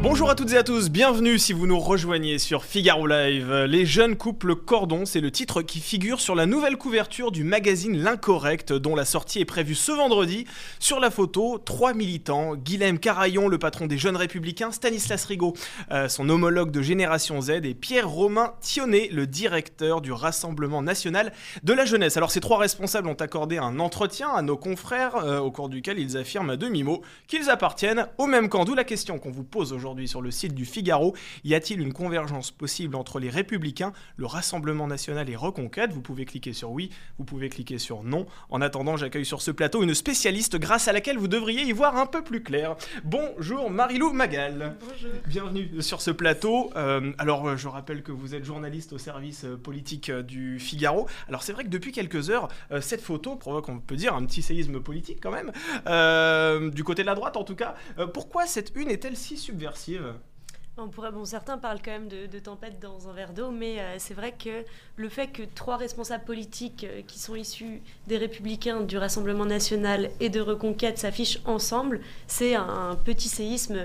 [0.00, 3.52] Bonjour à toutes et à tous, bienvenue si vous nous rejoignez sur Figaro Live.
[3.64, 7.98] Les jeunes couples cordon, c'est le titre qui figure sur la nouvelle couverture du magazine
[7.98, 10.46] L'Incorrect, dont la sortie est prévue ce vendredi.
[10.78, 15.54] Sur la photo, trois militants, Guilhem Carayon, le patron des jeunes républicains, Stanislas Rigaud,
[15.90, 21.32] euh, son homologue de Génération Z, et Pierre-Romain Thionnet, le directeur du Rassemblement national
[21.64, 22.16] de la jeunesse.
[22.16, 25.98] Alors ces trois responsables ont accordé un entretien à nos confrères, euh, au cours duquel
[25.98, 28.64] ils affirment à demi-mot qu'ils appartiennent au même camp.
[28.64, 31.14] D'où la question qu'on vous pose aujourd'hui sur le site du Figaro.
[31.44, 35.92] Y a-t-il une convergence possible entre les Républicains, le Rassemblement national et Reconquête?
[35.92, 38.26] Vous pouvez cliquer sur oui, vous pouvez cliquer sur non.
[38.50, 41.96] En attendant, j'accueille sur ce plateau une spécialiste grâce à laquelle vous devriez y voir
[41.96, 42.76] un peu plus clair.
[43.04, 44.76] Bonjour Marilou Magal.
[44.80, 45.10] Bonjour.
[45.26, 46.70] Bienvenue sur ce plateau.
[46.76, 51.06] Euh, alors, je rappelle que vous êtes journaliste au service euh, politique euh, du Figaro.
[51.28, 52.48] Alors, c'est vrai que depuis quelques heures,
[52.80, 55.50] cette photo provoque, on peut dire, un petit séisme politique quand même,
[56.72, 57.74] du côté de la droite en tout cas.
[58.12, 59.77] pourquoi cette une est-elle si subversive?
[60.80, 63.96] On pourrait, bon, certains parlent quand même de, tempête dans un verre d'eau, mais euh,
[63.98, 64.64] c'est vrai que
[64.96, 70.10] le fait que trois responsables politiques euh, qui sont issus des Républicains, du Rassemblement national
[70.20, 73.78] et de Reconquête s'affichent ensemble, c'est un, petit séisme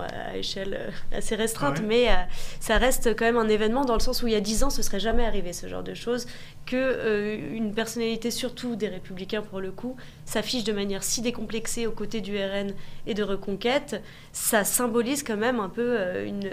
[0.00, 2.14] à échelle euh, assez restreinte, mais euh,
[2.60, 4.70] ça reste quand même un événement dans le sens où il y a dix ans,
[4.70, 6.26] ce serait jamais arrivé ce genre de choses,
[6.66, 11.86] que euh, une personnalité, surtout des Républicains pour le coup, s'affiche de manière si décomplexée
[11.86, 12.72] aux côtés du RN
[13.06, 16.50] et de Reconquête, ça symbolise quand même un peu une,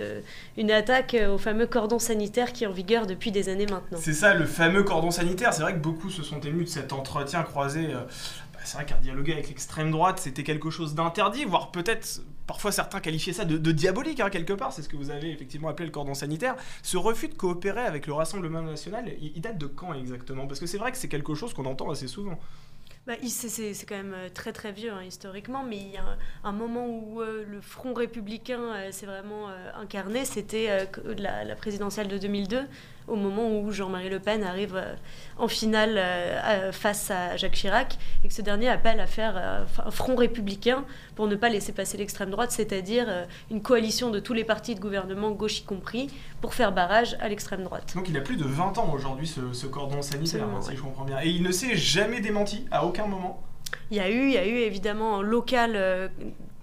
[0.58, 3.98] une attaque au fameux cordon sanitaire qui est en vigueur depuis des années maintenant.
[4.00, 5.54] C'est ça, le fameux cordon sanitaire.
[5.54, 7.90] C'est vrai que beaucoup se sont émus de cet entretien croisé
[8.64, 13.00] c'est vrai qu'un dialoguer avec l'extrême droite, c'était quelque chose d'interdit, voire peut-être, parfois certains
[13.00, 15.92] qualifiaient ça de, diabolique, hein, quelque part, c'est ce que vous avez effectivement appelé le
[15.92, 16.56] cordon sanitaire.
[16.84, 20.48] Ce refus de coopérer avec le Rassemblement national, il, date de quand exactement?
[20.48, 22.40] Parce que c'est vrai que c'est quelque chose qu'on entend assez souvent.
[23.08, 26.06] Bah, c'est quand même euh, très très vieux hein, historiquement, mais il y a
[26.44, 32.08] un, moment où euh, le Front républicain euh, s'est vraiment incarné, c'était la, la, présidentielle
[32.08, 32.62] de 2002,
[33.08, 34.94] au moment où Jean-Marie Le Pen arrive euh,
[35.38, 39.64] en finale euh, face à Jacques Chirac et que ce dernier appelle à faire euh,
[39.86, 40.86] un front républicain
[41.16, 43.08] pour ne pas laisser passer l'extrême droite, c'est-à-dire
[43.50, 46.10] une coalition de tous les partis de gouvernement, gauche y compris,
[46.40, 47.94] pour faire barrage à l'extrême droite.
[47.96, 51.06] Donc il a plus de 20 ans aujourd'hui ce, cordon sanitaire, hein, si je comprends
[51.06, 51.20] bien.
[51.22, 53.42] Et il ne s'est jamais démenti à aucun moment?
[53.90, 56.12] Il y a eu, il y a eu évidemment local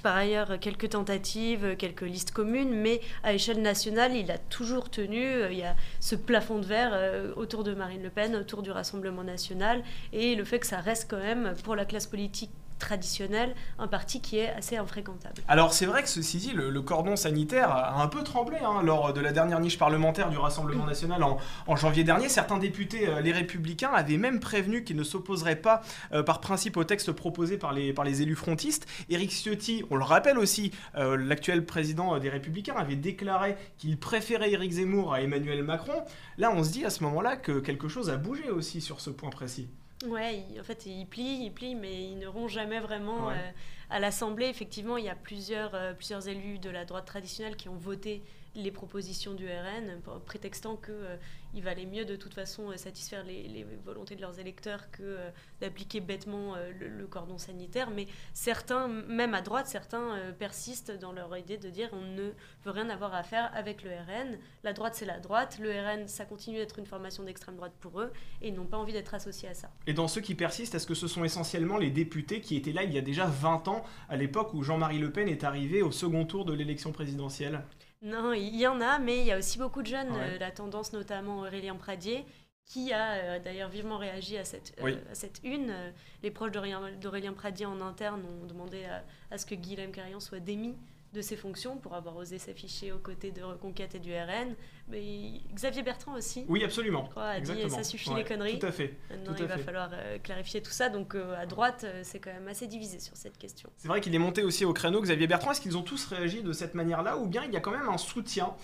[0.03, 5.25] par ailleurs quelques tentatives, quelques listes communes, mais à échelle nationale, il a toujours tenu,
[5.25, 8.63] euh, il y a ce plafond de verre euh, autour de Marine Le Pen, autour
[8.63, 9.83] du Rassemblement national,
[10.13, 14.21] et le fait que ça reste quand même, pour la classe politique traditionnel, un parti
[14.21, 15.35] qui est assez infréquentable.
[15.49, 19.13] Alors c'est vrai que ceci dit, le, cordon sanitaire a un peu tremblé hein, lors
[19.13, 22.29] de la dernière niche parlementaire du Rassemblement national en, janvier dernier.
[22.29, 26.77] Certains députés, euh, les républicains, avaient même prévenu qu'ils ne s'opposeraient pas euh, par principe
[26.77, 28.87] au texte proposé par les, par les élus frontistes.
[29.09, 34.53] Éric Ciotti, on le rappelle aussi, euh, l'actuel président des républicains, avait déclaré qu'il préférait
[34.53, 36.05] Éric Zemmour à Emmanuel Macron.
[36.39, 39.11] Là on se dit à ce moment-là que quelque chose a bougé aussi sur ce
[39.11, 39.69] point précis.
[40.07, 43.31] Ouais, en fait, il plie, il plie, mais il ne rompt jamais vraiment.
[43.31, 43.51] Euh,
[43.91, 47.69] à l'Assemblée, effectivement, il y a plusieurs, euh, plusieurs élus de la droite traditionnelle qui
[47.69, 48.23] ont voté
[48.59, 53.65] les propositions du RN, prétextant qu'il euh, valait mieux de toute façon euh, satisfaire les,
[53.85, 55.31] volontés de leurs électeurs que euh,
[55.61, 57.91] d'appliquer bêtement le, cordon sanitaire.
[57.91, 62.31] Mais certains, même à droite, certains persistent dans leur idée de dire on ne
[62.65, 64.39] veut rien avoir à faire avec le RN.
[64.63, 65.59] La droite, c'est la droite.
[65.61, 68.77] Le RN, ça continue d'être une formation d'extrême droite pour eux et ils n'ont pas
[68.77, 69.71] envie d'être associés à ça.
[69.87, 72.85] Et dans ceux qui persistent, est-ce que ce sont essentiellement les députés qui étaient là
[72.85, 75.93] il y a déjà 20 ans, à l'époque où Jean-Marie Le Pen est arrivé au
[75.93, 77.63] second tour de l'élection présidentielle?
[78.03, 80.13] Non, il y en a, mais il y a aussi beaucoup de jeunes.
[80.15, 82.25] Euh, la tendance, notamment Aurélien Pradier,
[82.65, 85.75] qui a euh, d'ailleurs vivement réagi à cette, euh, cette une.
[86.23, 90.41] les proches d'Aurélien Pradier en interne ont demandé à, à ce que Guillaume Carillon soit
[90.41, 90.77] démis
[91.15, 94.55] de ses fonctions pour avoir osé s'afficher aux côtés de Reconquête et du RN.
[94.89, 96.45] Mais Xavier Bertrand aussi.
[96.49, 97.05] Oui, absolument.
[97.07, 98.59] Je crois, a dit ça suffit les conneries.
[98.59, 98.97] Tout à fait.
[99.11, 100.89] Maintenant, il va falloir euh, clarifier tout ça.
[100.89, 103.71] Donc, euh, à droite, euh, c'est quand même assez divisé sur cette question.
[103.77, 105.53] C'est vrai qu'il est monté aussi au créneau, Xavier Bertrand.
[105.53, 107.89] Est-ce qu'ils ont tous réagi de cette manière-là Ou bien il y a quand même
[107.89, 108.55] un soutien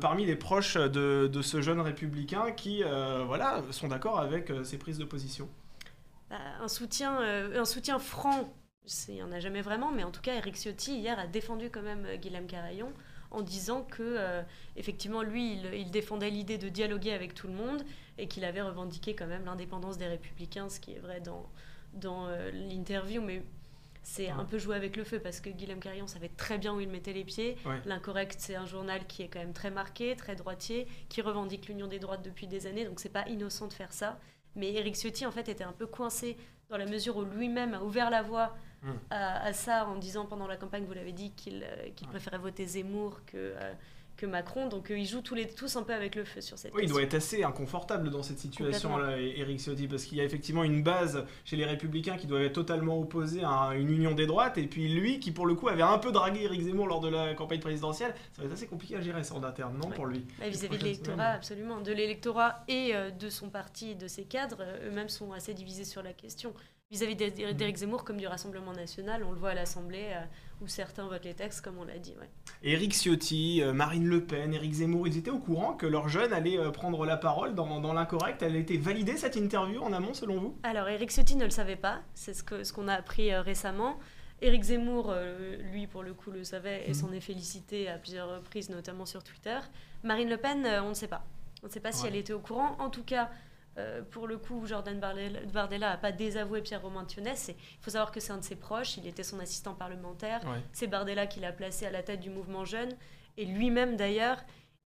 [0.00, 2.82] parmi les proches de, de, ce jeune républicain qui
[3.26, 5.48] voilà, sont d'accord avec ses prises de position?
[6.30, 8.52] Bah, un, soutien, un soutien franc
[9.08, 11.70] il n'y en a jamais vraiment, mais en tout cas, Eric Ciotti, hier, a défendu
[11.70, 12.92] quand même euh, Guillaume Carayon
[13.30, 14.42] en disant que, euh,
[14.76, 17.84] effectivement, lui, il, défendait l'idée de dialoguer avec tout le monde
[18.18, 21.44] et qu'il avait revendiqué quand même l'indépendance des Républicains, ce qui est vrai dans,
[21.94, 23.42] dans euh, l'interview, mais
[24.04, 26.80] c'est un peu jouer avec le feu parce que Guillaume Carillon savait très bien où
[26.80, 27.56] il mettait les pieds.
[27.86, 31.88] L'Incorrect, c'est un journal qui est quand même très marqué, très droitier, qui revendique l'union
[31.88, 34.20] des droites depuis des années, donc c'est pas innocent de faire ça.
[34.54, 36.36] Mais Éric Ciotti, en fait, était un peu coincé
[36.70, 38.56] dans la mesure où lui-même a ouvert la voie
[38.86, 38.98] hmm.
[39.10, 43.20] à, ça en disant pendant la campagne, vous l'avez dit, qu'il euh, préférait voter Zemmour
[43.26, 43.72] que, euh,
[44.16, 44.68] que Macron.
[44.68, 46.82] Donc euh, ils jouent tous, les, tous un peu avec le feu sur cette oui,
[46.84, 50.64] il doit être assez inconfortable dans cette situation-là, Eric Ciotti, parce qu'il y a effectivement
[50.64, 54.58] une base chez les Républicains qui doivent être totalement opposés à une union des droites,
[54.58, 57.08] et puis lui qui pour le coup avait un peu dragué Eric Zemmour lors de
[57.08, 60.06] la campagne présidentielle, ça va être assez compliqué à gérer ça en interne, non pour
[60.06, 61.80] lui bah, Vis-à-vis de l'électorat, absolument.
[61.80, 66.02] De l'électorat et euh, de son parti, de ses cadres, eux-mêmes sont assez divisés sur
[66.02, 66.54] la question
[66.90, 67.78] vis-à-vis d'Éric mm.
[67.78, 69.24] Zemmour comme du Rassemblement national.
[69.24, 70.24] On le voit à l'Assemblée euh,
[70.62, 72.14] où certains votent les textes, comme on l'a dit.
[72.20, 72.28] Ouais.
[72.62, 76.32] Éric Ciotti, euh, Marine Le Pen, Éric Zemmour, ils étaient au courant que leur jeune
[76.32, 78.42] allait euh, prendre la parole dans, dans l'incorrect?
[78.42, 80.58] Elle a été validée cette interview en amont selon vous?
[80.62, 83.98] Alors Éric Ciotti ne le savait pas, c'est ce qu'on ce qu'on a appris récemment.
[84.42, 85.14] Éric Zemmour,
[85.72, 86.94] lui, pour le coup, le savait et mm.
[86.94, 89.58] s'en est félicité à plusieurs reprises, notamment sur Twitter.
[90.02, 91.24] Marine Le Pen, on ne sait pas.
[91.62, 92.76] On ne sait pas si elle était au courant.
[92.78, 93.30] En tout cas,
[93.78, 97.48] euh, pour le coup, Jordan Bardella n'a pas désavoué Pierre Romain Thionès.
[97.48, 100.40] Il faut savoir que c'est un de ses proches, il était son assistant parlementaire.
[100.72, 102.90] C'est Bardella qui l'a placé à la tête du mouvement jeune.
[103.36, 104.38] Et lui-même, d'ailleurs,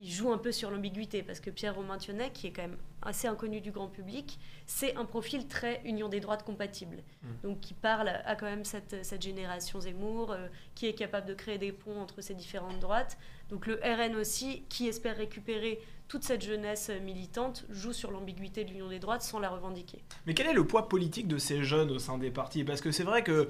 [0.00, 2.78] il joue un peu sur l'ambiguïté parce que Pierre Romain Thionnet, qui est quand même
[3.02, 7.02] assez inconnu du grand public, c'est un profil très union des droites compatible.
[7.22, 7.28] Mmh.
[7.42, 10.46] Donc qui parle à quand même cette, cette génération Zemmour, euh,
[10.76, 13.18] qui est capable de créer des ponts entre ces différentes droites.
[13.48, 18.70] Donc le RN aussi, qui espère récupérer toute cette jeunesse militante, joue sur l'ambiguïté de
[18.70, 20.02] l'union des droites sans la revendiquer.
[20.26, 22.64] Mais quel est le poids politique de ces jeunes au sein des partis?
[22.64, 23.48] Parce que c'est vrai que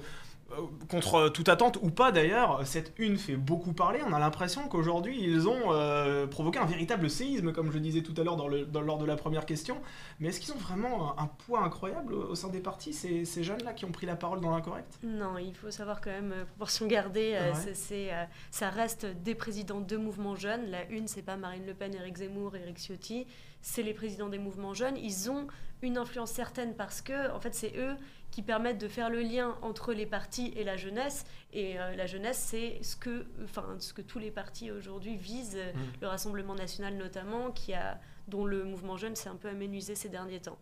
[0.89, 3.99] contre toute attente ou pas d'ailleurs, cette une fait beaucoup parler.
[4.07, 8.13] On a l'impression qu'aujourd'hui, ils ont euh, provoqué un véritable séisme, comme je disais tout
[8.17, 9.77] à l'heure dans lors de la première question.
[10.19, 13.85] Mais est-ce qu'ils ont vraiment un, poids incroyable au, sein des partis, ces, jeunes-là qui
[13.85, 14.99] ont pris la parole dans l'incorrect?
[15.03, 17.37] Non, il faut savoir quand même, euh, proportion gardée,
[17.73, 18.09] c'est,
[18.51, 20.69] ça reste des présidents de mouvements jeunes.
[20.69, 23.27] La une, c'est pas Marine Le Pen, Éric Zemmour, Éric Ciotti,
[23.61, 24.97] c'est les présidents des mouvements jeunes.
[24.97, 25.47] Ils ont
[25.81, 27.95] une influence certaine parce que, en fait, c'est eux
[28.31, 31.25] qui permettent de faire le lien entre les partis et la jeunesse.
[31.53, 35.57] Et euh, la jeunesse, c'est ce que, enfin, ce que tous les partis aujourd'hui visent,
[35.57, 35.79] mmh.
[36.01, 40.09] le Rassemblement national notamment, qui a, dont le mouvement jeune s'est un peu aménusé ces
[40.09, 40.59] derniers temps.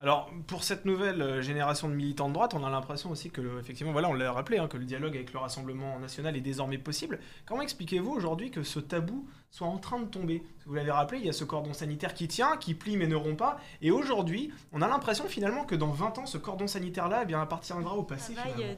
[0.00, 3.58] Alors, pour cette nouvelle euh, génération de militants de droite, on a l'impression aussi que,
[3.58, 6.78] effectivement, voilà, on l'a rappelé, hein, que le dialogue avec le Rassemblement national est désormais
[6.78, 7.18] possible.
[7.46, 10.44] Comment expliquez-vous aujourd'hui que ce tabou soit en train de tomber?
[10.66, 13.16] Vous l'avez rappelé, il y a ce cordon sanitaire qui tient, qui plie mais ne
[13.16, 13.58] rompt pas.
[13.82, 17.42] Et aujourd'hui, on a l'impression finalement que dans 20 ans, ce cordon sanitaire-là eh bien,
[17.42, 18.34] appartiendra au passé.
[18.34, 18.76] Travail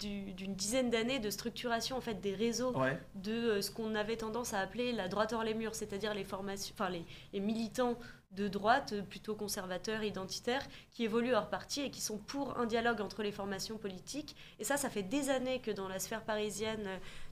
[0.00, 2.74] d'une dizaine d'années de structuration en fait, des réseaux
[3.14, 6.24] de euh, ce qu'on avait tendance à appeler la droite hors les murs, c'est-à-dire les,
[6.24, 7.96] formations, enfin, les, les militants
[8.32, 13.00] de droite, plutôt conservateurs, identitaires, qui évoluent hors parti et qui sont pour un dialogue
[13.00, 14.36] entre les formations politiques.
[14.58, 16.88] Et ça, ça fait des années que dans la sphère parisienne,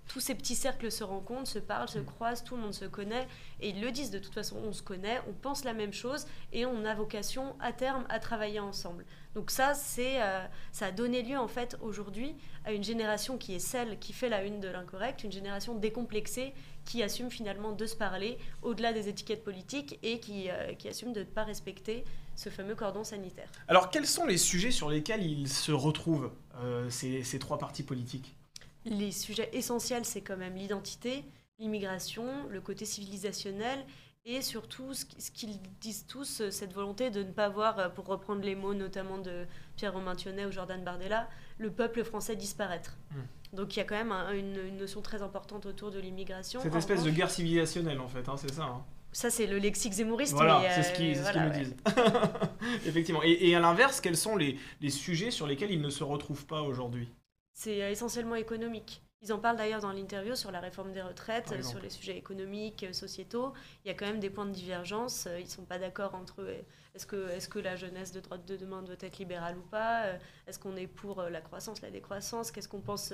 [0.09, 2.05] tous ces petits cercles se rencontrent, se parlent, se mm.
[2.05, 3.27] croisent, tout le monde se connaît,
[3.61, 6.27] et ils le disent de toute façon, on se connaît, on pense la même chose,
[6.53, 9.05] et on a vocation à terme à travailler ensemble.
[9.35, 12.35] Donc ça, c'est, euh, ça a donné lieu en fait aujourd'hui
[12.65, 16.55] à une génération qui est celle qui fait la une de l'incorrect, une génération décomplexée
[16.87, 21.13] qui assume finalement de se parler au-delà des étiquettes politiques et qui, euh, qui assume
[21.13, 22.05] de ne pas respecter
[22.35, 23.51] ce fameux cordon sanitaire.
[23.69, 26.31] Alors quels sont les sujets sur lesquels ils se retrouvent,
[26.63, 28.37] euh, ces, ces trois partis politiques?
[28.85, 31.25] Les sujets essentiels, c'est quand même l'identité,
[31.59, 33.85] l'immigration, le côté civilisationnel
[34.25, 38.43] et surtout ce qu'ils disent tous, euh, cette volonté de ne pas voir, pour reprendre
[38.43, 39.47] les mots notamment de
[39.77, 42.97] Pierre-Romain Thionnet ou Jordan Bardella, le peuple français disparaître.
[43.11, 43.23] Hmm.
[43.53, 46.61] Donc il y a quand même une, notion très importante autour de l'immigration.
[46.61, 48.85] Cette espèce de guerre civilisationnelle en fait, hein, c'est ça hein.
[49.13, 50.35] Ça, c'est le lexique zémouriste.
[50.35, 51.75] Voilà, c'est ce qu'ils nous disent.
[52.87, 53.23] Effectivement.
[53.23, 56.61] Et, à l'inverse, quels sont les, les, sujets sur lesquels ils ne se retrouvent pas
[56.61, 57.09] aujourd'hui?
[57.55, 59.06] C'est essentiellement économique.
[59.27, 62.85] Ils en parlent d'ailleurs dans l'interview sur la réforme des retraites, sur les sujets économiques,
[62.85, 63.53] euh, sociétaux.
[63.85, 65.27] Il y a quand même des points de divergence.
[65.27, 66.55] Euh, ils ne sont pas d'accord entre eux.
[66.95, 70.05] Est-ce que, est que la jeunesse de droite de demain doit être libérale ou pas?
[70.05, 72.53] Euh, Est-ce qu'on est pour la croissance, la décroissance?
[72.53, 73.13] Qu'est-ce qu'on pense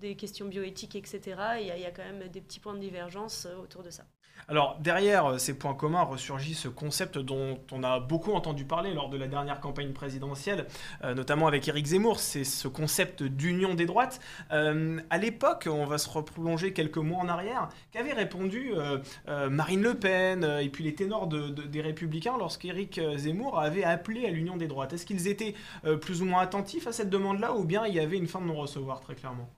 [0.00, 1.20] des questions bioéthiques, etc.
[1.60, 3.88] Il y, a, il y, a, quand même des petits points de divergence autour de
[3.88, 4.04] ça.
[4.48, 8.92] Alors derrière euh, ces points communs ressurgit ce concept dont on a beaucoup entendu parler
[8.92, 10.66] lors de la dernière campagne présidentielle,
[11.02, 14.20] euh, notamment avec Éric Zemmour, c'est ce concept d'union des droites.
[14.52, 18.72] Euh, à l'époque, on va se replonger quelques mois en arrière, qu'avait répondu
[19.26, 24.56] Marine Le Pen et puis les ténors des Républicains lorsqu'Éric Zemmour avait appelé à l'union
[24.56, 24.92] des droites.
[24.92, 25.54] Est-ce qu'ils étaient
[26.00, 28.46] plus ou moins attentifs à cette demande-là ou bien il y avait une fin de
[28.46, 29.48] non-recevoir très clairement?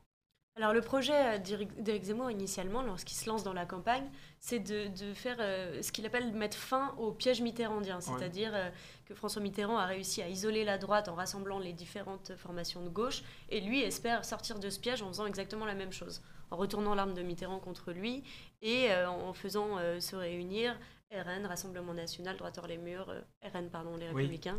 [0.57, 4.09] Alors le projet d'Éric Zemmour initialement, lorsqu'il se lance dans la campagne,
[4.41, 8.71] c'est de, faire euh, ce qu'il appelle mettre fin au piège mitterrandien, c'est-à-dire euh,
[9.05, 12.89] que François Mitterrand a réussi à isoler la droite en rassemblant les différentes formations de
[12.89, 16.57] gauche, et lui espère sortir de ce piège en faisant exactement la même chose, en
[16.57, 18.25] retournant l'arme de Mitterrand contre lui
[18.63, 20.75] et euh, en faisant se réunir
[21.13, 24.59] RN, Rassemblement National, Droiteur les Murs, RN pardon, les Républicains.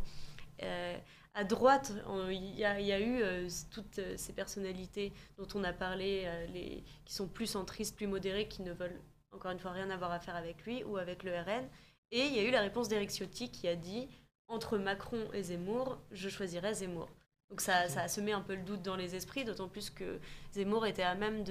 [1.38, 1.94] À droite,
[2.32, 6.84] il y, a eu euh, toutes euh, ces personnalités dont on a parlé, euh, les,
[7.06, 9.00] qui sont plus centristes, plus modérés, qui ne veulent
[9.32, 11.70] encore une fois rien avoir à faire avec lui ou avec le RN.
[12.10, 14.08] Et il y a eu la réponse d'Éric Ciotti qui a dit
[14.48, 17.08] entre Macron et Zemmour, je choisirais Zemmour.
[17.52, 20.20] Donc ça, ça, a semé un peu le doute dans les esprits, d'autant plus que
[20.54, 21.44] Zemmour était à même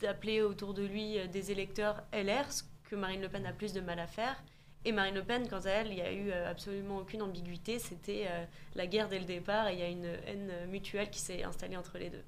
[0.00, 3.80] d'appeler autour de lui des électeurs LR, ce que Marine Le Pen a plus de
[3.80, 4.44] mal à faire.
[4.84, 7.78] Et Marine Le Pen, quant à elle, il n'y a eu euh, absolument aucune ambiguïté.
[7.78, 8.44] C'était euh,
[8.74, 11.76] la guerre dès le départ et il y a une haine mutuelle qui s'est installée
[11.76, 12.22] entre les deux.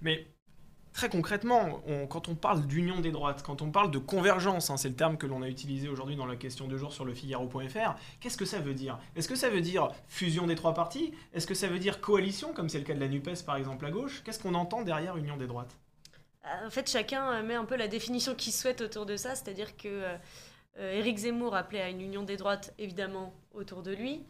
[0.00, 0.26] Mais
[0.92, 4.88] très concrètement, quand on parle d'union des droites, quand on parle de convergence, hein, c'est
[4.88, 7.94] le terme que l'on a utilisé aujourd'hui dans la question du jour sur le Figaro.fr,
[8.20, 8.98] qu'est-ce que ça veut dire?
[9.14, 11.12] Est-ce que ça veut dire fusion des trois partis?
[11.34, 13.84] Est-ce que ça veut dire coalition, comme c'est le cas de la NUPES par exemple
[13.86, 14.22] à gauche?
[14.24, 15.76] Qu'est-ce qu'on entend derrière union des droites?
[16.46, 19.76] Euh, En fait, chacun met un peu la définition qu'il souhaite autour de ça, c'est-à-dire
[19.76, 20.04] que
[20.78, 24.24] Éric Zemmour appelait à une union des droites, évidemment, autour de lui.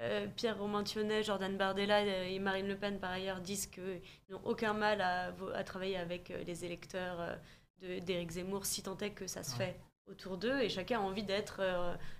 [0.00, 0.84] Euh, Pierre Romain
[1.22, 5.96] Jordan Bardella et Marine Le Pen, par ailleurs, disent qu'ils n'ont aucun mal à, travailler
[5.96, 7.38] avec euh, les électeurs
[7.80, 9.80] d'Éric Zemmour, si tant est que ça se fait
[10.10, 11.62] autour d'eux, et chacun a envie d'être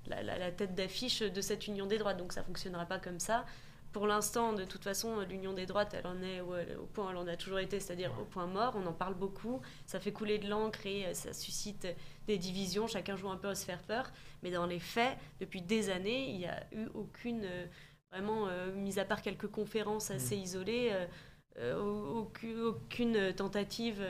[0.06, 2.16] la, la, tête d'affiche de cette union des droites.
[2.16, 3.44] Donc ça ne fonctionnera pas comme ça
[3.92, 7.16] pour l'instant, de toute façon, l'union des droites, elle en est au point où elle
[7.16, 8.74] en a toujours été, c'est-à-dire au point mort.
[8.76, 11.86] On en parle beaucoup, ça fait couler de l'encre et euh, ça suscite
[12.26, 12.86] des divisions.
[12.86, 14.10] Chacun joue un peu à se faire peur.
[14.42, 17.66] Mais dans les faits, depuis des années, il n'y a eu aucune, euh,
[18.10, 20.42] vraiment, euh, mis à part quelques conférences assez mmh.
[20.42, 21.06] isolées,
[22.14, 24.02] aucune, tentative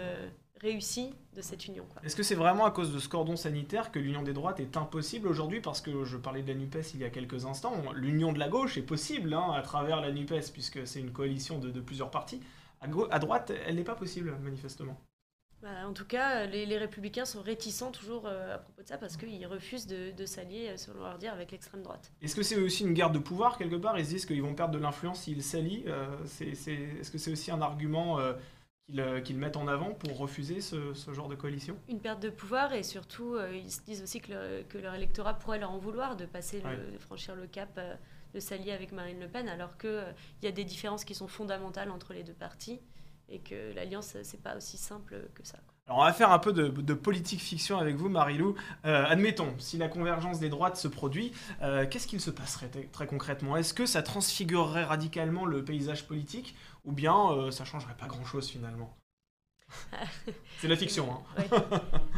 [0.63, 1.85] réussie de cette union.
[2.05, 4.77] Est-ce que c'est vraiment à cause de ce cordon sanitaire que l'union des droites est
[4.77, 5.61] impossible aujourd'hui?
[5.61, 8.49] Parce que je parlais de la NUPES il y a quelques instants, l'union de la
[8.49, 12.41] gauche est possible hein, à travers la NUPES, puisque c'est une coalition de, plusieurs partis.
[12.81, 14.99] À, à droite, elle n'est pas possible, manifestement.
[15.63, 19.17] Bah, en tout cas, les, républicains sont réticents toujours euh, à propos de ça parce
[19.17, 22.11] qu'ils refusent de, s'allier, euh, selon leur dire, avec l'extrême droite.
[22.21, 23.97] Est-ce que c'est aussi une guerre de pouvoir quelque part?
[23.97, 25.85] Ils disent qu'ils vont perdre de l'influence s'ils s'allient.
[25.87, 28.33] Euh, Est-ce que c'est aussi un argument euh,
[29.25, 31.77] qu'ils mettent en avant pour refuser ce, genre de coalition?
[31.89, 35.59] Une perte de pouvoir et surtout, euh, ils se disent aussi que, leur électorat pourrait
[35.59, 37.95] leur en vouloir de passer, de franchir le cap euh,
[38.35, 41.29] de s'allier avec Marine Le Pen, alors qu'il il y a des différences qui sont
[41.29, 42.81] fondamentales entre les deux partis
[43.29, 45.59] et que l'alliance, c'est pas aussi simple que ça.
[45.89, 48.55] Alors on va faire un peu de, politique fiction avec vous, Marilou.
[48.85, 53.07] Euh, admettons, si la convergence des droites se produit, euh, qu'est-ce qu'il se passerait très
[53.09, 53.57] concrètement?
[53.57, 58.49] Est-ce que ça transfigurerait radicalement le paysage politique ou bien euh, ça changerait pas grand-chose
[58.49, 58.97] finalement
[60.59, 61.09] C'est la fiction.
[61.11, 61.51] Hein.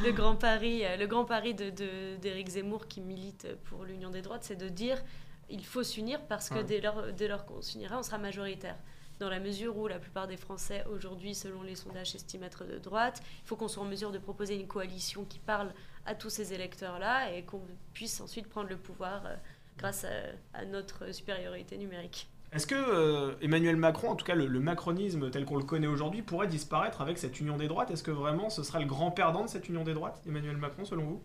[0.02, 4.42] Le grand pari, le grand pari de, d'Éric Zemmour qui milite pour l'union des droites,
[4.42, 5.00] c'est de dire
[5.48, 8.76] il faut s'unir parce que dès lors, dès lors qu'on s'unira, on sera majoritaire
[9.20, 12.78] dans la mesure où la plupart des Français aujourd'hui, selon les sondages, estiment être de
[12.78, 13.22] droite.
[13.42, 15.72] Il faut qu'on soit en mesure de proposer une coalition qui parle
[16.06, 19.36] à tous ces électeurs-là et qu'on puisse ensuite prendre le pouvoir euh,
[19.78, 20.04] grâce
[20.52, 22.28] à, notre supériorité numérique.
[22.54, 26.22] Est-ce que euh, Emmanuel Macron, en tout cas le, macronisme tel qu'on le connaît aujourd'hui,
[26.22, 27.90] pourrait disparaître avec cette union des droites?
[27.90, 30.84] Est-ce que vraiment ce sera le grand perdant de cette union des droites, Emmanuel Macron,
[30.84, 31.22] selon vous?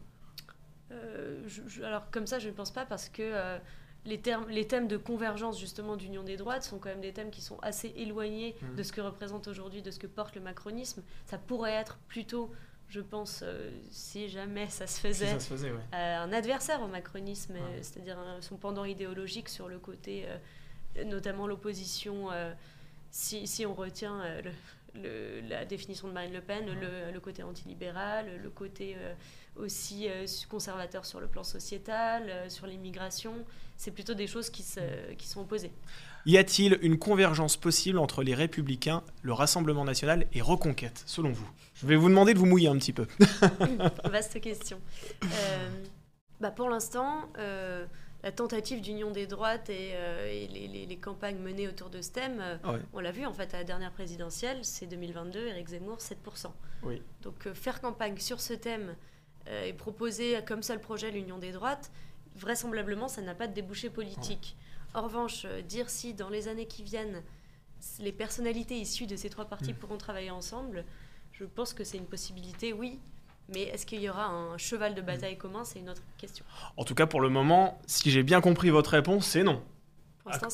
[0.91, 1.48] Euh,
[1.83, 3.59] Alors comme ça, je ne pense pas parce que
[4.05, 7.31] les, termes, les thèmes de convergence justement d'union des droites sont quand même des thèmes
[7.31, 8.75] qui sont assez éloignés mmh.
[8.75, 11.03] de ce que représente aujourd'hui, de ce que porte le macronisme.
[11.25, 12.51] Ça pourrait être plutôt,
[12.88, 15.38] je pense, euh, si jamais ça se faisait,
[15.93, 20.25] euh, un adversaire au macronisme, euh, c'est-à-dire son pendant idéologique sur le côté,
[21.06, 22.27] notamment l'opposition,
[23.12, 24.22] si, si, on retient
[24.96, 28.96] le, la définition de Marine Le Pen, le, le, côté antilibéral, le côté
[29.56, 30.08] aussi
[30.50, 33.46] conservateur sur le plan sociétal, sur l'immigration
[33.79, 34.65] c'est plutôt des choses qui,
[35.18, 35.72] qui sont opposées.
[36.25, 41.50] Y a-t-il une convergence possible entre les Républicains, le Rassemblement national et Reconquête, selon vous?
[41.75, 43.08] Je vais vous demander de vous mouiller un petit peu.
[44.03, 44.82] Vaste question.
[45.24, 45.70] Euh,
[46.41, 47.86] bah pour l'instant, euh,
[48.23, 52.75] la tentative d'union des droites et, euh, les, campagnes menées autour de ce thème, ah
[52.93, 56.51] on l'a vu en fait à la dernière présidentielle, c'est 2022, Éric Zemmour, 7%.
[56.83, 57.01] Oui.
[57.21, 58.95] Donc faire campagne sur ce thème
[59.65, 61.91] et proposer comme seul projet l'union des droites,
[62.35, 64.55] vraisemblablement, ça n'a pas de débouché politique.
[64.93, 67.21] En revanche, euh, dire si dans les années qui viennent,
[67.99, 69.77] les personnalités issues de ces trois partis mm.
[69.77, 70.85] pourront travailler ensemble,
[71.31, 72.99] je pense que c'est une possibilité, oui.
[73.53, 75.39] Mais est-ce qu'il y aura un cheval de bataille mm.
[75.39, 75.63] commun?
[75.63, 76.46] C'est une autre question.
[76.77, 79.62] En tout cas, pour le moment, si j'ai bien compris votre réponse, c'est non.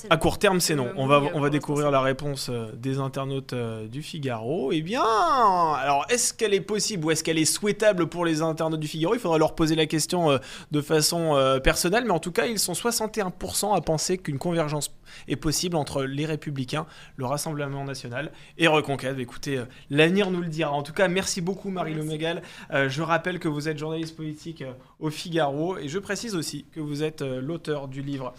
[0.09, 0.91] À, court terme, c'est non.
[0.95, 4.71] On va, on va découvrir la réponse euh, des internautes euh, du Figaro.
[4.71, 8.79] Eh bien, alors, est-ce qu'elle est possible ou est-ce qu'elle est souhaitable pour les internautes
[8.79, 9.13] du Figaro?
[9.13, 10.37] Il faudra leur poser la question euh,
[10.71, 11.15] de façon
[11.63, 14.95] personnelle, mais en tout cas, ils sont 61% à penser qu'une convergence
[15.27, 19.17] est possible entre les Républicains, le Rassemblement national et Reconquête.
[19.19, 20.71] Écoutez, l'avenir nous le dira.
[20.71, 22.41] En tout cas, merci beaucoup, Marie-Le Mégal.
[22.71, 24.63] je rappelle que vous êtes journaliste politique
[24.99, 28.33] au Figaro et je précise aussi que vous êtes l'auteur du livre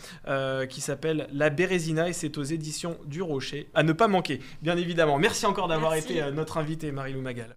[0.69, 3.68] qui s'appelle la Bérésina et c'est aux éditions du Rocher.
[3.75, 5.18] À ne pas manquer, bien évidemment.
[5.18, 7.54] Merci encore d'avoir été euh, notre invité, Marie-Lou Magal.